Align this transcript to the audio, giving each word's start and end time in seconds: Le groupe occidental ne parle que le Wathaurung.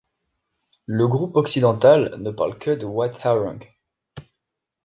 Le 0.87 1.07
groupe 1.07 1.35
occidental 1.35 2.15
ne 2.19 2.31
parle 2.31 2.57
que 2.57 2.71
le 2.71 2.85
Wathaurung. 2.85 3.61